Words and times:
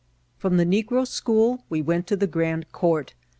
From 0.39 0.57
the 0.57 0.65
n^^ro 0.65 1.05
school 1.05 1.63
we 1.69 1.83
went 1.83 2.07
to 2.07 2.15
the 2.15 2.25
Grand 2.25 2.71
Court. 2.71 3.13